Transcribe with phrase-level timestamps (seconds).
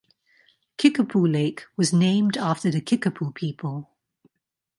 [0.77, 3.91] Kickapoo Lake was named after the Kickapoo people.